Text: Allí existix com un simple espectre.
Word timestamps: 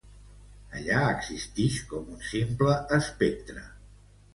Allí 0.79 0.95
existix 1.01 1.79
com 1.95 2.11
un 2.17 2.27
simple 2.33 2.83
espectre. 3.03 3.69